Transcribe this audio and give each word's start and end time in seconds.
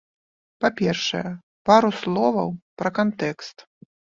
Па-першае, 0.63 1.21
пару 1.71 1.89
словаў 2.01 2.49
пра 2.81 2.89
кантэкст. 2.99 3.57